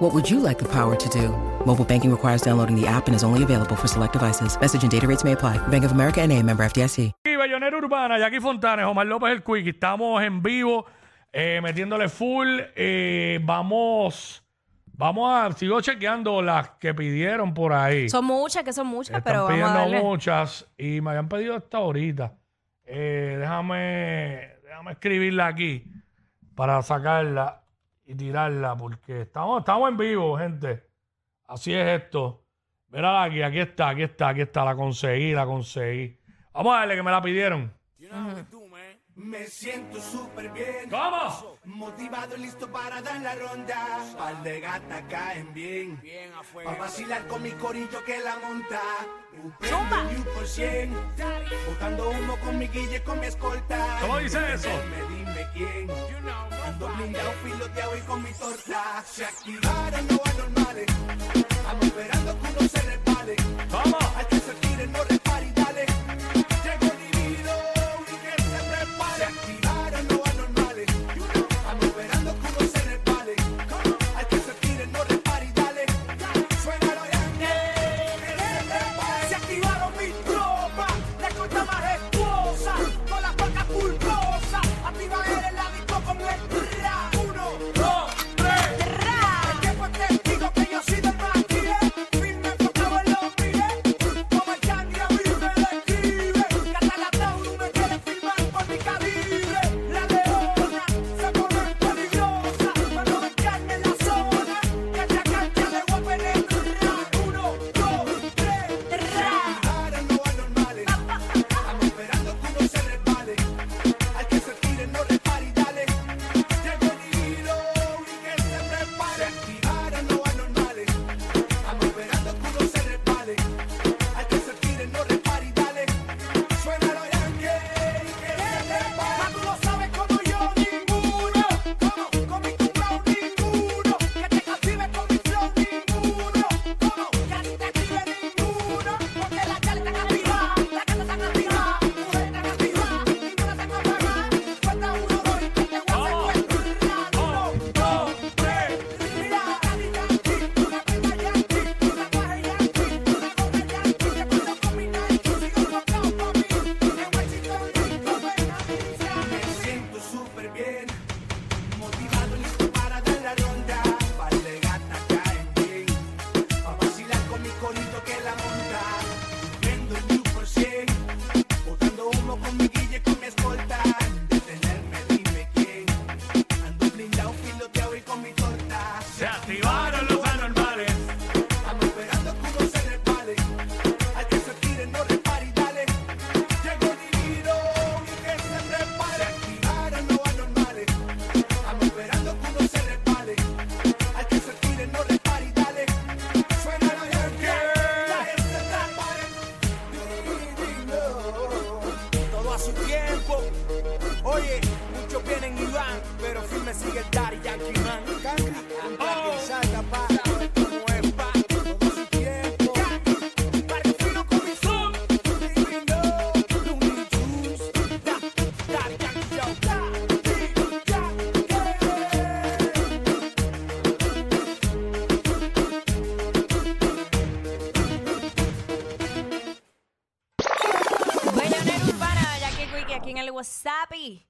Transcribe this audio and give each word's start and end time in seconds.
What 0.00 0.14
would 0.14 0.30
you 0.30 0.40
like 0.40 0.58
the 0.58 0.68
power 0.68 0.96
to 0.96 1.08
do? 1.10 1.28
Mobile 1.66 1.84
banking 1.84 2.10
requires 2.10 2.40
downloading 2.40 2.74
the 2.74 2.86
app 2.86 3.06
and 3.06 3.14
is 3.14 3.22
only 3.22 3.42
available 3.42 3.76
for 3.76 3.86
select 3.86 4.14
devices. 4.14 4.58
Message 4.58 4.82
and 4.82 4.90
data 4.90 5.06
rates 5.06 5.24
may 5.24 5.32
apply. 5.32 5.58
Bank 5.68 5.84
of 5.84 5.92
America 5.92 6.22
and 6.22 6.32
a 6.32 6.42
member 6.42 6.64
FDIC. 6.64 7.12
Y 7.26 7.36
Bellonera 7.36 7.76
Urbana, 7.76 8.18
Jackie 8.18 8.40
Fontanes, 8.40 8.86
Omar 8.86 9.04
López 9.04 9.30
el 9.30 9.42
Quick. 9.42 9.66
Estamos 9.66 10.22
en 10.22 10.42
vivo, 10.42 10.86
eh, 11.30 11.60
metiéndole 11.62 12.08
full. 12.08 12.60
Eh, 12.74 13.40
vamos, 13.42 14.42
vamos 14.86 15.30
a, 15.34 15.52
sigo 15.52 15.82
chequeando 15.82 16.40
las 16.40 16.70
que 16.80 16.94
pidieron 16.94 17.52
por 17.52 17.74
ahí. 17.74 18.08
Son 18.08 18.24
muchas, 18.24 18.64
que 18.64 18.72
son 18.72 18.86
muchas, 18.86 19.18
Están 19.18 19.22
pero 19.22 19.44
vamos 19.44 19.50
a 19.50 19.54
pidiendo 19.54 19.78
darle. 19.80 20.02
muchas 20.02 20.66
y 20.78 21.02
me 21.02 21.10
habían 21.10 21.28
pedido 21.28 21.56
hasta 21.56 21.76
ahorita. 21.76 22.32
Eh, 22.86 23.36
déjame, 23.38 24.48
déjame 24.64 24.92
escribirla 24.92 25.48
aquí 25.48 25.84
para 26.54 26.80
sacarla 26.80 27.60
y 28.10 28.14
tirarla 28.16 28.76
porque 28.76 29.22
estamos, 29.22 29.60
estamos 29.60 29.88
en 29.88 29.96
vivo, 29.96 30.36
gente. 30.36 30.84
Así 31.46 31.72
es 31.72 32.02
esto. 32.02 32.44
Mira 32.88 33.22
aquí, 33.22 33.40
aquí 33.40 33.60
está, 33.60 33.90
aquí 33.90 34.02
está, 34.02 34.30
aquí 34.30 34.40
está. 34.40 34.64
La 34.64 34.74
conseguí, 34.74 35.32
la 35.32 35.46
conseguí. 35.46 36.18
Vamos 36.52 36.74
a 36.74 36.80
darle 36.80 36.96
que 36.96 37.02
me 37.04 37.12
la 37.12 37.22
pidieron. 37.22 37.72
Me 39.16 39.46
siento 39.46 40.00
súper 40.00 40.50
bien. 40.50 40.88
¿Cómo? 40.90 41.58
Motivado 41.64 42.36
y 42.36 42.40
listo 42.40 42.70
para 42.70 43.02
dar 43.02 43.20
la 43.20 43.34
ronda. 43.34 43.98
Par 44.16 44.42
de 44.42 44.60
gatas 44.60 45.02
caen 45.08 45.52
bien. 45.52 46.00
Bien 46.00 46.32
afuera. 46.32 46.70
Pa' 46.70 46.78
vacilar 46.78 47.26
con 47.26 47.42
mi 47.42 47.50
corillo 47.52 48.04
que 48.04 48.18
la 48.20 48.38
monta. 48.38 48.80
Zumba. 49.62 50.08
Por 50.34 50.46
cien. 50.46 50.94
Botando 51.68 52.10
humo 52.10 52.36
con 52.38 52.58
mi 52.58 52.68
guille, 52.68 53.02
con 53.02 53.20
mi 53.20 53.26
escolta. 53.26 53.98
¿Cómo 54.00 54.18
dice 54.18 54.54
eso? 54.54 54.68
Me 54.68 55.16
dime 55.16 55.46
quién. 55.54 55.90
Ando 56.66 56.88
blindado, 56.88 57.32
piloteado 57.44 57.96
y 57.96 58.00
con 58.02 58.22
mi 58.22 58.32
torta. 58.32 59.02
Se 59.06 59.24
activaron 59.24 60.06
los 60.08 60.26
anormales. 60.26 60.86
Estamos 61.34 61.84
esperando 61.84 62.40
que 62.40 62.48
uno 62.48 62.68
se 62.68 62.82
resbale. 62.82 63.36
¿Cómo? 63.70 63.98
Al 64.16 64.26
que 64.28 64.40
se 64.40 64.54
tire, 64.54 64.86
no 64.86 65.04
repare 65.04 65.19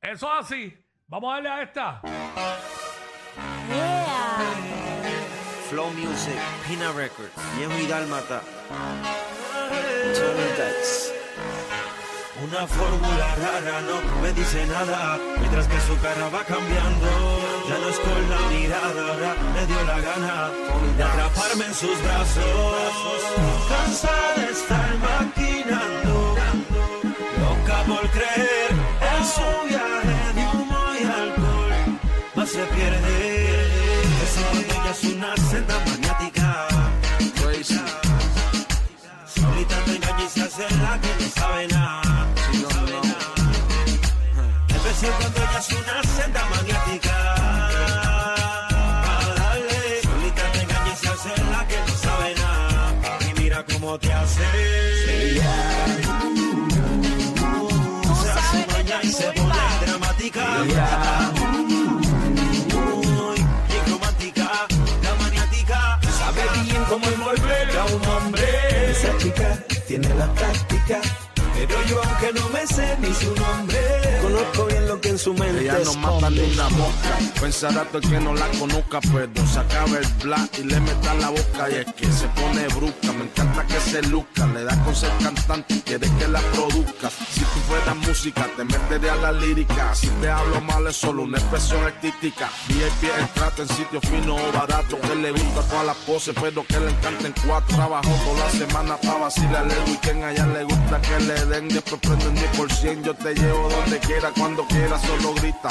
Eso 0.02 0.26
es 0.26 0.44
así. 0.44 0.75
Vamos 1.06 1.31
a 1.31 1.34
darle 1.34 1.49
a 1.49 1.62
esta. 1.62 2.02
Yeah. 3.69 4.11
Flow 5.69 5.90
Music, 5.90 6.34
Pina 6.67 6.90
Records, 6.93 7.31
Viejo 7.56 7.78
y 7.78 7.87
Dálmata. 7.87 8.43
Una 12.43 12.67
fórmula 12.67 13.34
rara 13.37 13.81
no 13.82 14.22
me 14.22 14.32
dice 14.32 14.67
nada 14.67 15.19
Mientras 15.38 15.69
que 15.69 15.81
su 15.81 16.00
cara 16.00 16.28
va 16.31 16.43
cambiando 16.43 17.06
Ya 17.69 17.78
no 17.78 17.88
es 17.90 17.99
con 17.99 18.31
la 18.31 18.40
mirada 18.49 19.12
Ahora 19.12 19.34
me 19.55 19.67
dio 19.67 19.84
la 19.84 20.00
gana 20.00 20.50
De 20.96 21.02
atraparme 21.02 21.67
en 21.67 21.75
sus 21.75 22.02
brazos 22.02 22.75
Cansada 23.69 24.34
de 24.37 24.52
estar 24.52 24.96
maquinando 24.99 26.37
Loca 27.38 27.82
por 27.87 28.11
creer 28.11 28.69
En 29.31 29.37
su 29.37 29.69
viaje 29.69 30.32
de 30.35 30.44
humo 30.56 30.79
y 30.99 31.05
alcohol 31.05 32.00
Más 32.35 32.49
se 32.49 32.65
pierde 32.65 33.67
Esa 34.25 34.41
es 34.91 35.05
una 35.05 35.37
senda 35.37 35.79
maniática 35.87 36.69
Solita 39.27 39.77
te 39.85 39.97
engaña 39.97 40.25
y 40.25 40.29
se 40.29 40.43
hace 40.43 40.62
la 40.82 41.00
que 41.00 41.23
no 41.23 41.31
sabe 41.31 41.69
nada 41.69 42.11
Siendo 45.00 45.27
ella 45.29 45.59
es 45.59 45.73
una 45.73 46.03
senda 46.03 46.44
magnética. 46.50 47.35
A 49.06 49.35
darle, 49.35 50.03
solita 50.03 50.53
te 50.53 50.61
engaña 50.61 50.93
y 50.93 50.97
se 50.97 51.09
hace 51.09 51.43
la 51.50 51.67
que 51.67 51.77
no 51.79 51.97
sabe 51.97 52.35
nada. 52.35 53.19
Y 53.31 53.41
mira 53.41 53.65
cómo 53.65 53.99
te 53.99 54.12
hace. 54.12 55.00
Romántica, 63.87 64.51
la 65.03 65.15
maniática. 65.23 66.01
Sabe 66.19 66.43
bien 66.65 66.85
cómo 66.89 67.07
envolver 67.07 67.79
a 67.79 67.85
un 67.87 68.07
hombre. 68.07 68.91
Esa 68.91 69.17
chica 69.19 69.59
tiene 69.87 70.09
la 70.15 70.33
táctica. 70.35 71.01
Pero 71.55 71.75
yo, 71.89 72.03
aunque 72.03 72.33
no 72.33 72.49
me 72.51 72.67
sé 72.67 72.97
ni 73.01 73.13
su 73.15 73.35
nombre, 73.35 73.69
su 75.20 75.34
mente 75.34 75.64
Ella 75.64 75.78
no 75.84 75.94
mata 75.94 76.31
ni 76.31 76.40
una 76.40 76.69
mosca. 76.70 77.19
Pensará 77.40 77.84
todo 77.84 77.99
el 77.99 78.08
que 78.08 78.20
no 78.20 78.34
la 78.34 78.49
conozca, 78.58 79.00
pero 79.12 79.46
se 79.46 79.58
acaba 79.58 79.99
el 79.99 80.06
black 80.22 80.58
y 80.58 80.64
le 80.64 80.81
meta 80.81 81.14
la 81.14 81.28
boca. 81.28 81.70
Y 81.70 81.75
es 81.75 81.93
que 81.94 82.06
se 82.11 82.26
pone 82.28 82.67
brusca. 82.69 83.12
Me 83.12 83.25
encanta 83.25 83.67
que 83.67 83.81
se 83.81 84.02
luzca. 84.05 84.46
Le 84.46 84.64
da 84.64 84.82
con 84.82 84.96
ser 84.96 85.12
cantante 85.22 85.75
y 85.75 85.81
quiere 85.81 86.08
que 86.19 86.28
la 86.28 86.40
produzca. 86.52 87.11
Si 87.11 87.40
tú 87.40 87.61
fueras 87.69 87.96
música, 87.96 88.49
te 88.56 88.64
metería 88.64 89.12
a 89.12 89.17
la 89.17 89.32
lírica. 89.32 89.94
Si 89.94 90.08
te 90.08 90.31
hablo 90.31 90.61
mal, 90.62 90.87
es 90.87 90.96
solo 90.96 91.22
una 91.22 91.38
expresión 91.38 91.84
artística. 91.84 92.49
VIP 92.69 93.11
el 93.19 93.28
trato 93.34 93.62
en 93.62 93.69
sitio 93.69 94.00
fino 94.00 94.37
o 94.37 94.52
barato. 94.52 94.99
Que 95.00 95.14
le 95.17 95.32
gusta 95.32 95.61
todas 95.69 95.87
las 95.87 95.96
poses, 95.99 96.34
pero 96.40 96.64
que 96.64 96.81
le 96.81 96.90
encanten 96.90 97.34
cuatro. 97.46 97.76
Trabajó 97.76 98.11
toda 98.25 98.44
la 98.46 98.50
semana 98.52 98.96
para 98.96 99.19
vacilar 99.19 99.67
el 99.70 99.90
weekend. 99.90 100.25
A 100.25 100.32
ella 100.32 100.46
le 100.46 100.64
gusta 100.64 101.00
que 101.02 101.20
le 101.20 101.44
den. 101.46 101.69
Después 101.69 102.00
prenden 102.00 102.37
10%. 102.37 103.02
Yo 103.02 103.14
te 103.14 103.34
llevo 103.34 103.69
donde 103.69 103.99
quiera, 103.99 104.31
cuando 104.37 104.67
quiera, 104.67 104.99
solo 105.11 105.35
grita. 105.35 105.69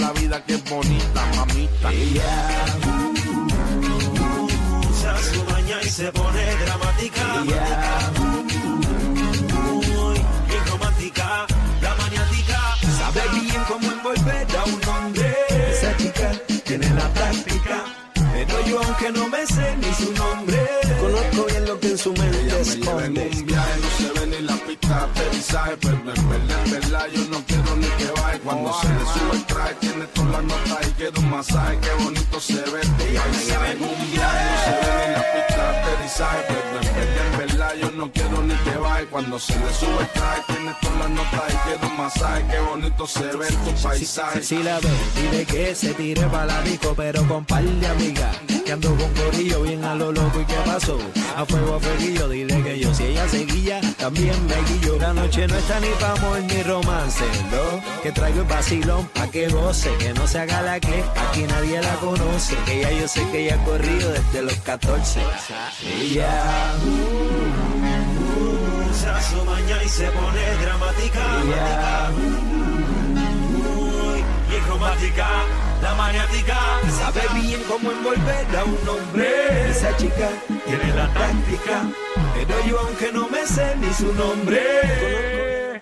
La 0.00 0.12
vida 0.12 0.42
que 0.44 0.54
es 0.54 0.64
bonita, 0.70 1.26
mamita. 1.36 1.90
Se 5.00 5.08
hace 5.08 5.44
maña 5.50 5.76
y 5.82 5.88
se 5.88 6.12
pone 6.12 6.56
dramática. 6.64 7.24
Muy 9.84 10.18
bien 10.48 10.66
romántica, 10.70 11.46
la 11.82 11.94
maniática. 11.94 12.58
Sabe 12.98 13.22
bien 13.40 13.62
cómo 13.68 13.90
envolver 13.90 14.46
a 14.56 14.64
un 14.64 14.88
hombre. 14.88 15.34
Esa 15.70 15.96
chica 15.96 16.32
tiene 16.64 16.88
la 16.90 17.08
práctica. 17.12 17.84
Pero 18.14 18.66
yo, 18.66 18.82
aunque 18.82 19.12
no 19.12 19.28
me 19.28 19.46
sé 19.46 19.76
ni 19.76 19.94
su 19.94 20.12
nombre, 20.12 20.58
conozco 21.00 21.44
bien 21.46 21.64
lo 21.66 21.80
que 21.80 21.88
en 21.88 21.98
su 21.98 22.12
mente 22.12 22.38
Ella 22.44 22.58
esconde. 22.60 23.30
un 23.32 23.46
viaje, 23.46 23.80
no 23.80 23.88
se 23.98 24.15
ve 24.86 24.94
de 24.94 25.00
aterrizaje, 25.00 25.76
pero 25.80 25.96
en 25.96 26.28
verdad, 26.28 26.64
en 26.64 26.70
verdad, 26.70 27.06
yo 27.12 27.22
no 27.30 27.44
quiero 27.46 27.76
ni 27.76 27.86
que 27.86 28.10
baje. 28.20 28.38
Cuando 28.40 28.72
se 28.80 28.88
le 28.88 29.00
sube 29.00 29.32
el 29.32 29.44
traje, 29.46 29.74
tiene 29.80 30.04
todas 30.06 30.30
las 30.32 30.44
notas 30.44 30.88
y 30.88 30.90
quiero 30.92 31.20
un 31.20 31.30
masaje, 31.30 31.78
qué 31.80 32.04
bonito 32.04 32.40
se 32.40 32.54
ve. 32.54 32.80
Ella 33.08 33.22
me 33.32 33.44
lleva 33.44 33.70
en 33.70 33.82
un 33.82 34.10
viaje, 34.10 34.44
no 34.50 34.56
se 34.64 34.70
ve 34.70 34.92
ni 35.06 35.12
la 35.14 35.24
pista 35.32 35.62
de 35.62 35.78
aterrizaje, 35.78 36.40
pero 36.48 36.60
en 36.60 36.94
verdad, 36.94 37.26
en 37.26 37.38
verdad, 37.38 37.55
yo 37.74 37.90
no 37.92 38.10
quiero 38.12 38.42
ni 38.42 38.54
que 38.54 38.76
baje. 38.78 39.06
Cuando 39.06 39.38
se 39.38 39.58
le 39.58 39.72
sube 39.72 40.00
el 40.00 40.08
traje, 40.08 40.42
tiene 40.46 40.74
todas 40.80 40.98
las 40.98 41.10
notas 41.10 41.42
y 41.48 41.56
quiero 41.68 41.88
un 41.88 41.96
masaje, 41.96 42.44
qué 42.50 42.58
bonito 42.60 43.06
se 43.06 43.24
ve 43.36 43.46
tu 43.46 43.82
paisaje. 43.82 44.42
Si 44.42 44.62
la 44.62 44.78
ve, 44.80 44.88
dile 45.16 45.44
que 45.44 45.74
se 45.74 45.94
tire 45.94 46.22
para 46.26 46.46
la 46.46 46.62
disco, 46.62 46.94
pero 46.96 47.26
con 47.26 47.44
par 47.44 47.62
de 47.64 47.86
amigas. 47.86 48.36
Que 48.64 48.72
ando 48.72 48.94
con 48.96 49.12
corillo 49.14 49.62
bien 49.62 49.84
a 49.84 49.94
lo 49.94 50.10
loco 50.10 50.40
y 50.40 50.44
qué 50.44 50.56
pasó. 50.64 50.98
A 51.36 51.44
fuego 51.44 51.74
a 51.74 51.80
fueguillo, 51.80 52.28
dile 52.28 52.62
que 52.62 52.78
yo 52.78 52.92
si 52.94 53.04
ella 53.04 53.28
seguía, 53.28 53.80
también 53.98 54.34
me 54.46 54.56
guillo. 54.68 54.98
La 54.98 55.12
noche 55.12 55.46
no 55.46 55.54
está 55.54 55.78
ni 55.80 55.88
pa' 56.00 56.12
amor 56.12 56.40
ni 56.42 56.62
romance, 56.62 57.24
lo 57.52 58.02
que 58.02 58.10
traigo 58.10 58.42
es 58.42 58.48
vacilón 58.48 59.06
pa' 59.08 59.28
que 59.28 59.48
goce, 59.48 59.90
que 59.98 60.14
no 60.14 60.26
se 60.26 60.38
haga 60.40 60.62
la 60.62 60.80
que 60.80 61.04
aquí 61.28 61.42
nadie 61.42 61.80
la 61.80 61.94
conoce. 61.96 62.56
Que 62.64 62.80
ya 62.80 62.90
yo 62.90 63.06
sé 63.06 63.22
que 63.30 63.46
ella 63.46 63.54
ha 63.54 63.64
corrido 63.64 64.10
desde 64.12 64.42
los 64.42 64.54
14. 64.54 65.20
Ella, 66.00 66.72
Se 66.82 67.55
romántica, 74.96 75.28
la 75.82 75.94
maniática. 75.94 76.56
sabe 76.90 77.20
bien 77.40 77.60
cómo 77.68 77.90
envolver 77.92 78.56
a 78.56 78.64
un 78.64 78.88
hombre. 78.88 79.70
Esa 79.70 79.96
chica 79.96 80.28
tiene 80.64 80.94
la 80.94 81.08
táctica, 81.12 81.82
pero 82.34 82.66
yo 82.66 82.80
aunque 82.80 83.12
no 83.12 83.28
me 83.28 83.44
sé 83.46 83.76
ni 83.76 83.92
su 83.92 84.12
nombre. 84.14 85.80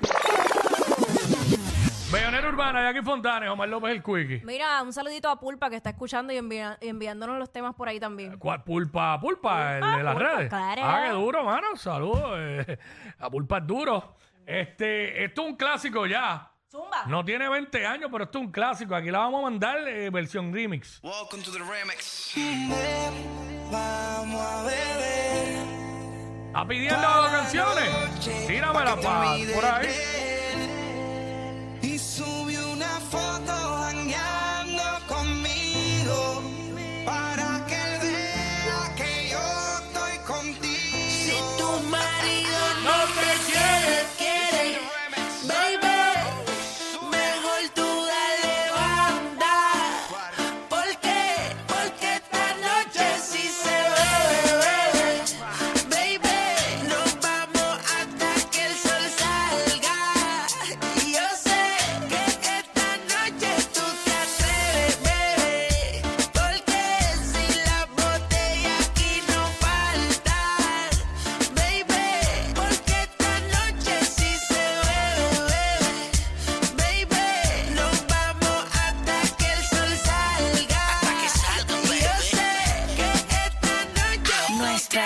Bellonera 2.12 2.48
Urbana, 2.48 2.82
Jackie 2.92 3.04
Fontanes, 3.04 3.50
Omar 3.50 3.68
López 3.68 3.90
el 3.90 4.02
Quickie. 4.02 4.42
Mira, 4.44 4.82
un 4.82 4.92
saludito 4.92 5.28
a 5.28 5.38
Pulpa 5.40 5.68
que 5.70 5.76
está 5.76 5.90
escuchando 5.90 6.32
y 6.32 6.36
envia- 6.38 6.78
enviándonos 6.80 7.38
los 7.38 7.50
temas 7.52 7.74
por 7.74 7.88
ahí 7.88 7.98
también. 7.98 8.38
¿Cuál? 8.38 8.62
Pulpa, 8.62 9.18
pulpa, 9.20 9.74
el 9.76 9.80
Pulpa, 9.80 9.96
de 9.96 10.02
las 10.04 10.14
Pulpa, 10.14 10.28
redes. 10.36 10.48
claro. 10.48 10.82
Ah, 10.84 11.02
qué 11.06 11.10
duro, 11.12 11.44
mano. 11.44 11.66
Saludos. 11.76 12.30
eh, 12.38 12.78
a 13.18 13.30
pulpa 13.30 13.58
es 13.58 13.66
duro. 13.66 14.16
Este, 14.46 15.24
esto 15.24 15.42
es 15.42 15.48
un 15.48 15.56
clásico 15.56 16.06
ya. 16.06 16.50
Zumba. 16.74 17.04
No 17.06 17.24
tiene 17.24 17.48
20 17.48 17.86
años, 17.86 18.08
pero 18.10 18.24
esto 18.24 18.38
es 18.38 18.46
un 18.46 18.50
clásico. 18.50 18.96
Aquí 18.96 19.08
la 19.08 19.18
vamos 19.20 19.38
a 19.38 19.42
mandar 19.44 19.86
eh, 19.86 20.10
versión 20.10 20.52
remix. 20.52 20.98
Welcome 21.04 21.44
to 21.44 21.52
the 21.52 21.60
remix. 21.60 22.34
Vamos 23.70 24.40
a 24.40 24.62
beber. 24.64 25.54
¿Está 26.48 26.66
pidiendo 26.66 27.06
canciones? 27.30 28.46
Tíramela 28.48 28.96
pa, 28.96 29.36
por 29.54 29.64
ahí. 29.64 30.13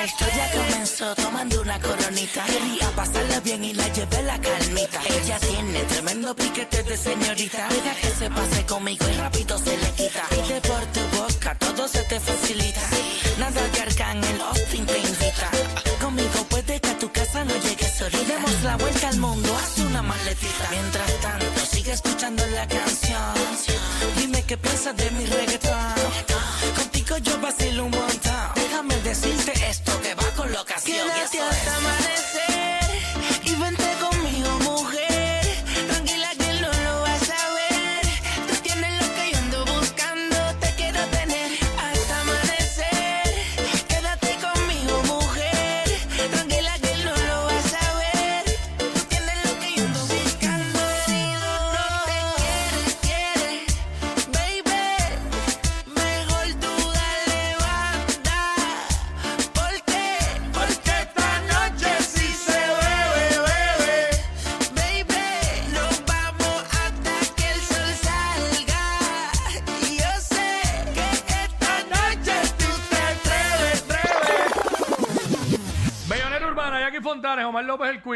Nuestra 0.09 0.27
historia 0.27 0.51
comenzó 0.65 1.15
tomando 1.17 1.61
una 1.61 1.79
coronita. 1.81 2.45
Quería 2.47 2.91
pasarla 2.97 3.41
bien 3.41 3.63
y 3.63 3.75
la 3.75 3.89
llevé 3.89 4.23
la 4.23 4.41
calmita. 4.41 4.88
Ella 5.07 5.39
tiene 5.39 5.81
tremendo 5.85 6.35
piquete 6.35 6.83
de 6.83 6.97
señorita. 6.97 7.69
Deja 7.69 7.95
que 8.01 8.11
se 8.11 8.31
pase 8.31 8.67
conmigo 8.67 9.07
y 9.09 9.13
rápido 9.17 9.59
se 9.59 9.77
le 9.77 9.91
quita. 9.93 10.25
Pide 10.31 10.61
por 10.63 10.85
tu 10.87 11.01
boca, 11.17 11.55
todo 11.59 11.89
se 11.89 12.03
te 12.05 12.19
facilita. 12.21 12.81
Nada 13.39 13.69
de 13.69 13.81
arcángel, 13.81 14.41
Austin 14.41 14.87
te 14.87 14.99
invita. 14.99 15.51
Conmigo 16.01 16.45
puede 16.49 16.81
que 16.81 16.89
a 16.89 16.99
tu 16.99 17.11
casa 17.13 17.45
no 17.45 17.55
llegues 17.57 17.93
solita. 17.99 18.35
Demos 18.35 18.63
la 18.63 18.77
vuelta 18.77 19.09
al 19.09 19.19
mundo, 19.19 19.57
haz 19.57 19.79
una 19.79 20.03
maletita. 20.03 20.69
Mientras 20.71 21.13
tanto, 21.21 21.61
sigue 21.71 21.93
escuchando 21.93 22.47
la 22.47 22.67
canción. 22.67 23.35
Dime 24.17 24.43
qué 24.45 24.57
piensas 24.57 24.97
de 24.97 25.11
mi 25.13 25.27
reggaetón. 25.27 25.95
Contigo 26.77 27.19
yo 27.19 27.41
vacilo 27.41 27.85
un 27.85 27.91
montón. 27.91 28.53
Déjame 28.55 28.97
decirte 29.03 29.53
esto 29.69 30.01
que 30.01 30.15
va 30.15 30.29
con 30.37 30.51
locación. 30.53 31.07
Quédate 31.09 31.41
hasta 31.41 31.71
es. 31.71 31.77
amanecer 31.77 32.58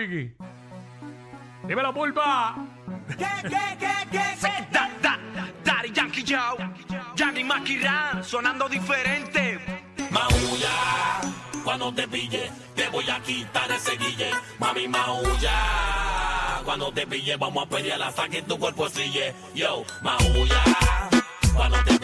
Vicky. 0.06 0.34
Dímelo, 1.66 1.92
pulpa. 1.94 2.56
¿Qué, 3.08 3.26
qué, 3.42 3.76
qué, 3.78 3.94
qué? 4.10 4.24
qué? 4.40 4.68
Da, 4.72 4.90
da, 5.00 5.18
Daddy 5.64 5.92
Yankee 5.92 6.24
Joe. 6.26 6.58
Yankee 7.14 7.44
Maquirán, 7.44 8.24
sonando 8.24 8.68
diferente. 8.68 9.60
Maulla, 10.10 11.20
cuando 11.64 11.92
te 11.94 12.08
pille, 12.08 12.50
te 12.74 12.88
voy 12.88 13.08
a 13.08 13.20
quitar 13.20 13.70
ese 13.70 13.96
guille. 13.96 14.30
Mami, 14.58 14.88
maulla. 14.88 16.60
Cuando 16.64 16.92
te 16.92 17.06
pille, 17.06 17.36
vamos 17.36 17.64
a 17.64 17.68
pelear 17.68 18.02
hasta 18.02 18.28
que 18.28 18.42
tu 18.42 18.58
cuerpo 18.58 18.88
sigue. 18.88 19.34
Yo, 19.54 19.84
maulla. 20.02 20.62
Cuando 21.54 21.78
te 21.84 22.01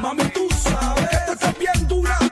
Mami, 0.00 0.24
tú 0.30 0.48
sabes 0.50 1.08
que 1.08 1.16
esto 1.16 1.32
está 1.32 1.52
bien 1.58 1.88
dura. 1.88 2.27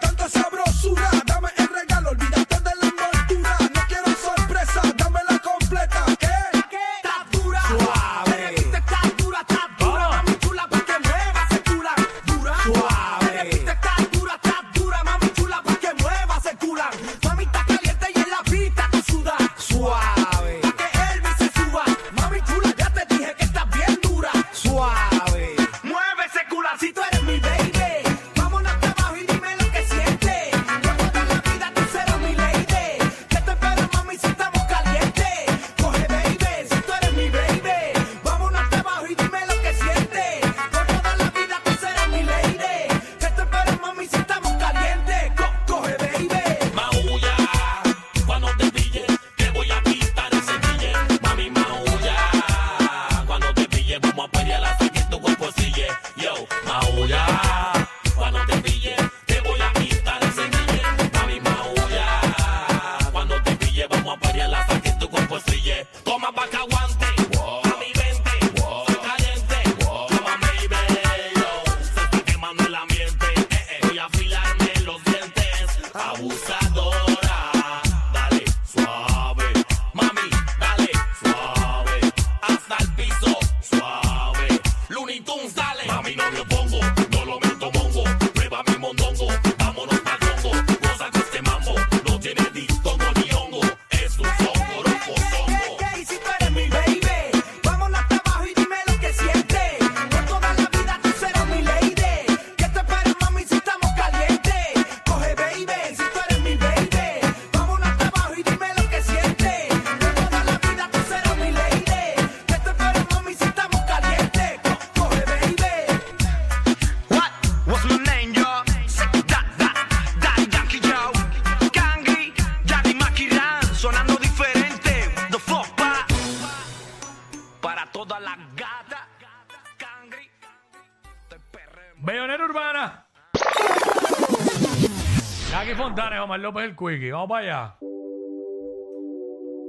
López 136.47 136.63
el 136.63 136.77
Quickie. 136.77 137.11
Vamos 137.11 137.29
para 137.29 137.41
allá. 137.41 137.77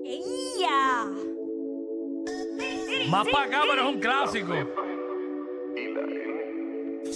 ¡Ella! 0.05 1.05
Más 3.09 3.27
para 3.29 3.45
acá, 3.45 3.61
pero 3.67 3.81
es 3.81 3.95
un 3.95 3.99
clásico. 3.99 4.53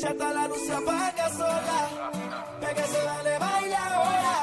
Ya 0.01 0.09
está 0.09 0.33
la 0.33 0.47
luz 0.47 0.61
se 0.65 0.73
apaga 0.73 1.29
sola. 1.29 2.11
Pégase, 2.59 3.05
dale, 3.05 3.37
baila 3.37 3.85
ahora. 3.93 4.37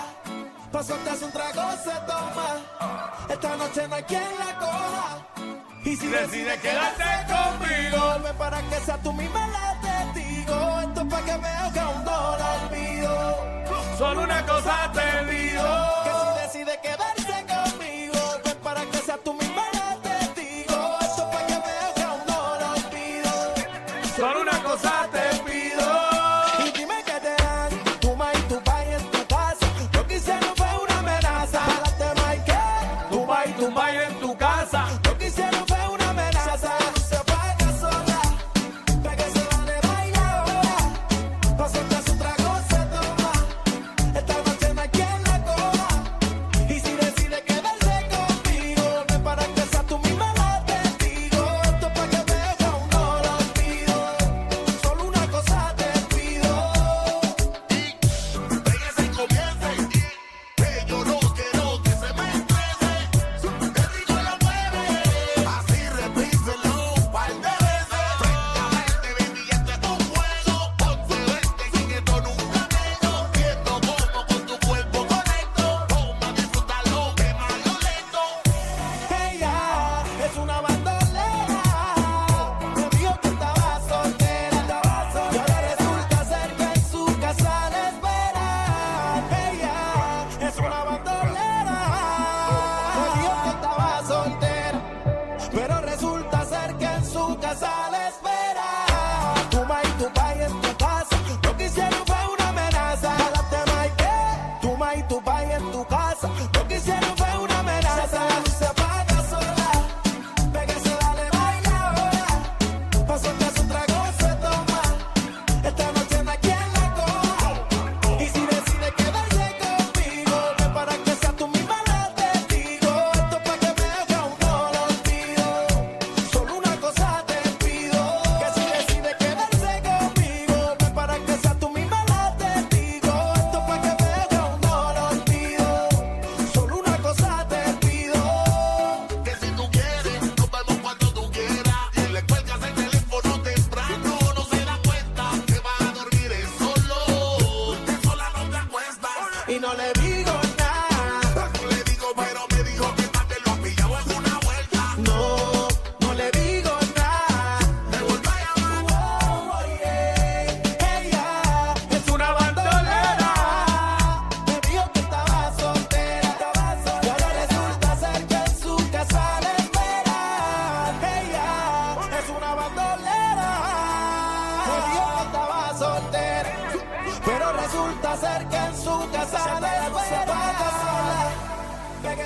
Pa' 0.71 0.83
soltarse 0.85 1.25
un 1.25 1.33
trago 1.33 1.63
se 1.83 1.97
toma. 2.07 3.27
Esta 3.29 3.57
noche 3.57 3.89
no 3.89 3.95
hay 3.97 4.03
quien 4.05 4.39
la 4.39 4.59
coja. 4.61 5.27
Y 5.85 5.97
si 5.97 6.07
decides 6.07 6.61
quedarte 6.61 7.05
conmigo, 7.27 8.07
vuelve 8.07 8.35
para 8.35 8.63
que 8.69 8.77
sea 8.77 9.03
tú 9.03 9.13
misma 9.13 9.49
la 9.49 9.81
testigo. 9.81 10.81
Esto 10.81 11.01
es 11.01 11.07
pa' 11.09 11.23
que 11.23 11.37
veas 11.39 11.73
que 11.73 11.81
aún 11.81 12.05
no 12.05 12.37
la 12.39 12.63
olvido. 12.63 13.58
Solo 13.99 14.23
una 14.23 14.47
cosa 14.47 14.93
te 14.93 15.25
digo. 15.25 16.28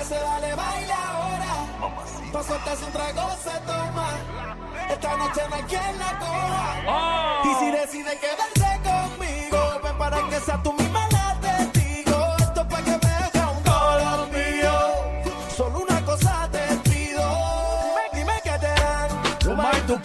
Pégase, 0.03 0.15
dale, 0.15 0.55
baila 0.55 0.95
ahora. 1.11 1.53
Pa' 2.33 2.43
soltarse 2.43 2.85
un 2.85 2.91
trago 2.91 3.29
se 3.41 3.59
toma. 3.65 4.07
Esta 4.89 5.17
noche 5.17 5.41
no 5.49 5.55
hay 5.55 5.63
quien 5.63 5.99
la 5.99 6.19
coja. 6.19 6.65
¡Oh! 6.87 7.47
Y 7.47 7.53
si 7.59 7.71
decide 7.71 8.19
quedarse 8.19 8.81
conmigo, 8.83 9.79
ven 9.83 9.97
para 9.97 10.29
que 10.29 10.39
sea 10.41 10.61
tú 10.61 10.73
misma 10.73 11.07
la 11.11 11.37
testigo. 11.39 12.35
Esto 12.39 12.61
es 12.61 12.67
pa' 12.67 12.81
que 12.81 12.97
me 13.05 13.13
haga 13.13 13.49
un 13.49 13.63
dolor 13.63 14.29
mío. 14.31 14.75
Solo 15.55 15.79
una 15.79 16.03
cosa 16.03 16.49
te 16.51 16.89
pido. 16.89 17.23
Dime, 17.83 18.03
dime 18.13 18.41
que 18.43 18.59
te 18.59 18.73
dan. 18.81 19.39
Tu 19.39 19.55
ma 19.55 19.71
y 19.77 19.81
tu 19.87 20.01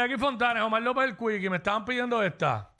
Aquí 0.00 0.16
Fontanes, 0.16 0.62
Omar 0.62 0.80
López 0.80 1.04
el 1.04 1.16
Quick, 1.16 1.42
y 1.42 1.50
me 1.50 1.58
estaban 1.58 1.84
pidiendo 1.84 2.22
esta. 2.22 2.70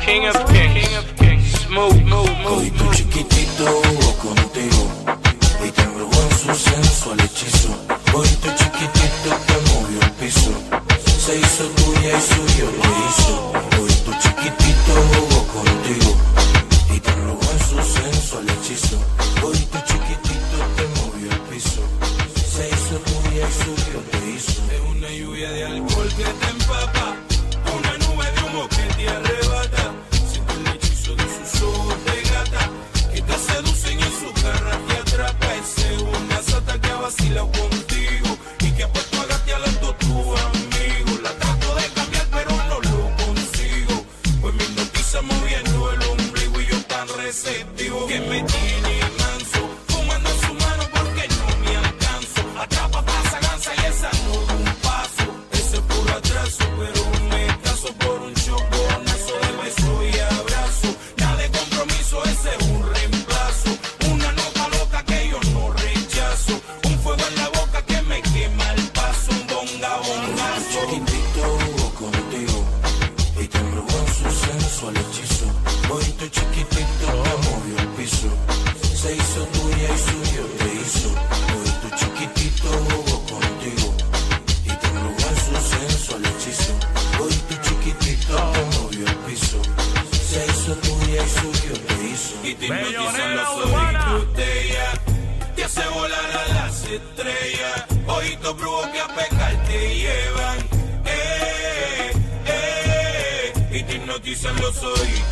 King 0.00 0.26
of 0.26 0.44
Kings. 0.50 0.72
King 0.72 0.96
of 0.96 1.12
Kings. 1.18 1.52
Smooth, 1.66 2.02
move, 2.02 2.34
move. 2.42 2.70
tu 2.70 2.94
chiquitito 2.94 3.66
jugó 3.66 4.34
contigo 4.34 4.88
y 5.66 5.70
te 5.70 5.82
embrujó 5.82 6.22
en 6.22 6.38
su 6.38 6.54
sensual 6.54 7.20
hechizo. 7.20 7.68
Hoy 8.14 8.26
tu 8.26 8.48
chiquitito 8.56 9.36
te 9.46 9.70
movió 9.70 10.00
el 10.00 10.10
piso, 10.12 10.50
se 11.04 11.36
hizo 11.38 11.64
tuya 11.76 12.16
y 12.16 12.20
suyo 12.22 12.70
te 12.70 12.88
hizo. 12.88 13.52
Hoy 13.82 13.92
tu 14.02 14.12
chiquitito 14.14 14.92
jugó 15.12 15.46
contigo 15.48 16.16
su 17.70 17.76
sensual 17.76 18.46
hechizo. 18.50 18.98
Tu 19.40 19.78
chiquitito 19.88 20.56
te 20.76 20.84
movió 21.00 21.30
el 21.30 21.40
piso, 21.50 21.82
se 22.34 22.68
hizo 22.68 22.96
tuya 22.98 23.46
y 23.48 23.52
suyo 23.62 23.98
te 24.10 24.18
hizo. 24.30 24.60
Es 24.74 24.80
una 24.96 25.08
lluvia 25.08 25.50
de 25.50 25.64
alcohol 25.66 26.08
que 26.16 26.24
te 26.24 26.48
empapa, 26.50 27.16
una 27.78 27.92
nube 27.98 28.26
de 28.32 28.40
humo 28.44 28.68
que 28.68 28.84
te 28.96 29.08
arrebata. 29.08 29.79
Se 79.10 79.16
hizo 79.16 79.44
tuya 79.46 79.88
y 79.94 79.98
suyo 79.98 80.46
te 80.58 80.74
hizo. 80.74 81.08
Hoy 81.08 81.70
tu 81.82 81.96
chiquitito 81.96 82.68
jugó 82.68 83.26
contigo 83.26 83.94
y 84.64 84.68
te 84.68 84.86
embrujó 84.86 85.28
en 85.30 85.36
su 85.36 85.76
sensual 85.76 86.24
hechizo. 86.26 86.72
Hoy 87.20 87.34
tu 87.48 87.54
chiquitito 87.56 88.36
te 88.52 88.78
movió 88.78 89.06
el 89.08 89.16
piso, 89.26 89.60
se 90.28 90.46
hizo 90.46 90.74
tuya 90.76 91.24
y 91.24 91.28
suyo 91.40 91.72
te 91.88 91.94
hizo. 92.06 92.34
Y 92.44 92.54
te 92.54 92.68
Bellonera 92.68 92.90
hipnotizan 92.90 93.36
los 93.36 93.64
urbana. 93.66 94.14
ojitos 94.14 94.36
de 94.36 94.68
ella. 94.68 94.92
Te 95.56 95.64
hace 95.64 95.88
volar 95.88 96.30
a 96.30 96.54
las 96.54 96.84
estrellas. 96.84 97.84
Ojitos 98.06 98.56
brujos 98.56 98.86
que 98.88 99.00
a 99.00 99.08
pecar 99.08 99.64
te 99.66 99.94
llevan. 99.96 100.58
Eh, 101.04 102.12
eh. 102.46 103.52
Y 103.72 103.82
te 103.82 103.94
hipnotizan 103.96 104.54
los 104.60 104.76
ojitos 104.84 105.29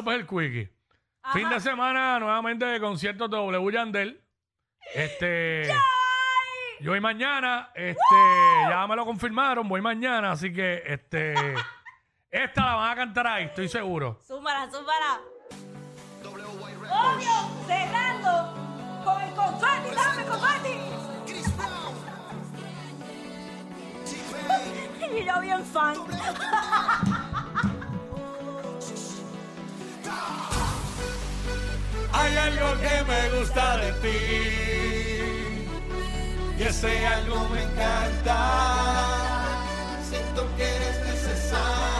López 0.00 0.14
el 0.14 0.26
Quickie. 0.26 0.72
Fin 1.34 1.50
de 1.50 1.60
semana 1.60 2.18
nuevamente 2.18 2.64
de 2.64 2.80
conciertos 2.80 3.30
de 3.30 3.36
W 3.36 3.70
Yandel. 3.70 4.24
Este. 4.94 5.68
Yo 6.80 6.92
voy 6.92 7.00
mañana, 7.00 7.70
este, 7.74 8.16
ya 8.70 8.86
me 8.86 8.96
lo 8.96 9.04
confirmaron, 9.04 9.68
voy 9.68 9.82
mañana, 9.82 10.32
así 10.32 10.50
que 10.50 10.82
este 10.86 11.34
esta 12.30 12.64
la 12.64 12.74
van 12.76 12.92
a 12.92 12.96
cantar 12.96 13.26
ahí, 13.26 13.44
estoy 13.44 13.68
seguro. 13.68 14.18
Súmala, 14.26 14.70
súmala. 14.70 15.20
Obvio, 16.24 17.30
cerrando 17.66 18.54
con 19.04 19.20
el 19.20 19.34
confeti, 19.34 19.94
dame 19.94 20.24
confeti. 20.24 20.78
y 25.20 25.24
yo 25.26 25.40
bien 25.42 25.62
fan. 25.66 25.96
Hay 32.12 32.36
algo 32.36 32.80
que 32.80 33.04
me 33.04 33.38
gusta 33.38 33.76
de 33.78 33.92
ti 34.02 34.18
y 36.58 36.62
ese 36.62 37.06
algo 37.06 37.48
me 37.48 37.62
encanta. 37.62 38.36
Siento 40.08 40.46
que 40.56 40.64
eres 40.64 40.98
necesaria 41.06 41.99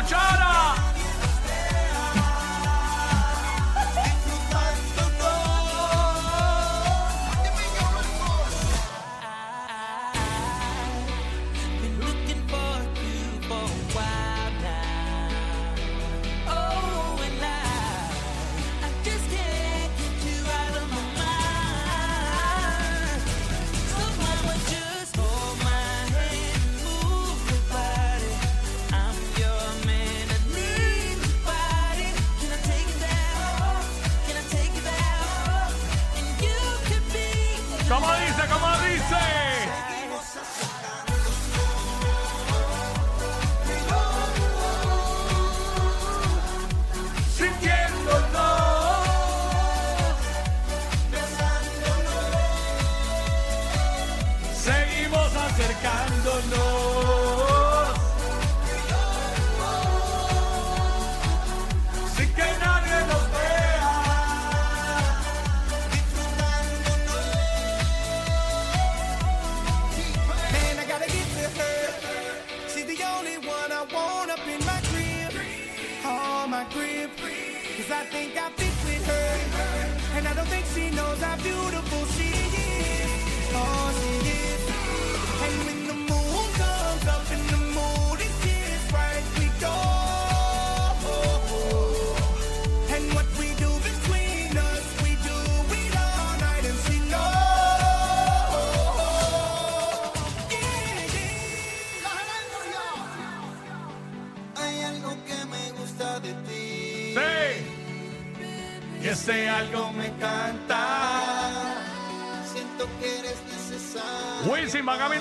escucharon. 0.00 0.53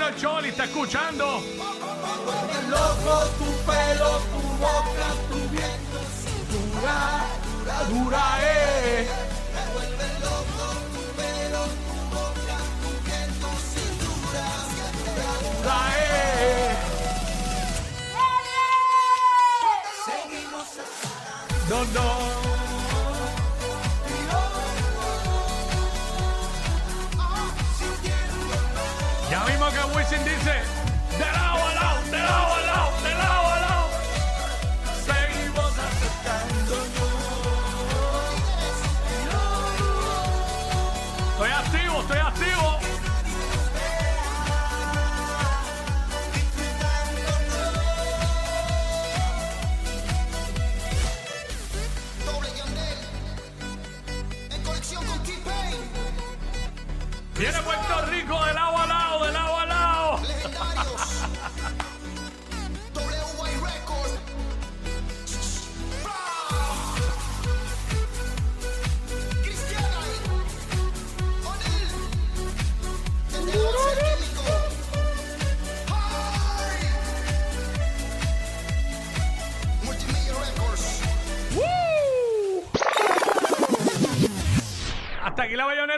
Al 0.01 0.15
Choli, 0.17 0.49
está 0.49 0.63
escuchando. 0.65 1.41
Loco, 2.69 3.15
tu 3.37 3.45
pelo, 3.65 4.19
tu 4.31 4.41
boca, 4.59 5.07
tu 5.29 5.39
viento, 5.49 5.99
cintura. 6.23 6.97
La 7.65 7.79
dura 7.85 8.23
es. 8.41 9.07
Me 9.53 9.63
vuelve 9.73 10.07
loco, 10.19 10.65
tu 10.93 11.01
pelo, 11.15 11.61
tu 11.85 11.97
boca, 12.15 12.57
tu 12.81 12.89
viento, 13.05 13.47
cintura. 13.71 14.45
La 15.63 15.79
es. 15.99 16.77
Seguimos 20.05 20.69
No, 21.69 21.79
no. 21.93 22.12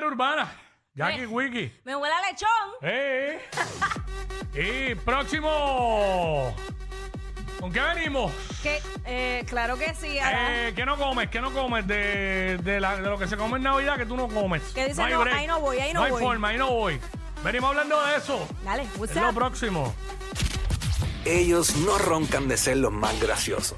Urbana. 0.07 0.51
Jackie 0.93 1.25
Wiki. 1.25 1.81
Me 1.83 1.95
huele 1.95 2.15
a 2.15 2.21
lechón. 2.31 2.49
Eh. 2.81 3.39
y 4.53 4.95
próximo. 4.95 6.55
¿Con 7.59 7.71
qué 7.71 7.81
venimos? 7.81 8.31
Que, 8.61 8.81
eh, 9.05 9.43
claro 9.47 9.77
que 9.77 9.93
sí. 9.95 10.19
ahora. 10.19 10.67
Eh, 10.67 10.73
¿Qué 10.75 10.85
no 10.85 10.97
comes? 10.97 11.29
¿Qué 11.29 11.41
no 11.41 11.51
comes 11.51 11.85
de, 11.87 12.57
de 12.63 12.79
la- 12.79 12.95
de 12.97 13.09
lo 13.09 13.17
que 13.17 13.27
se 13.27 13.35
come 13.37 13.57
en 13.57 13.63
Navidad 13.63 13.97
que 13.97 14.05
tú 14.05 14.15
no 14.15 14.27
comes? 14.27 14.61
¿Qué 14.73 14.87
dice? 14.87 15.01
hay 15.01 15.13
No, 15.13 15.23
ahí 15.23 15.47
no 15.47 15.59
voy, 15.59 15.79
ahí 15.79 15.93
no 15.93 16.03
hay 16.03 16.11
voy. 16.11 16.21
forma, 16.23 16.49
ahí 16.49 16.57
no 16.57 16.69
voy. 16.69 16.99
Venimos 17.43 17.69
hablando 17.71 18.01
de 18.05 18.15
eso. 18.17 18.47
Dale, 18.63 18.87
what's 18.97 19.15
Es 19.15 19.21
lo 19.21 19.29
up? 19.29 19.35
próximo. 19.35 19.93
Ellos 21.25 21.75
no 21.77 21.97
roncan 21.97 22.47
de 22.47 22.55
ser 22.57 22.77
los 22.77 22.91
más 22.91 23.19
graciosos, 23.19 23.77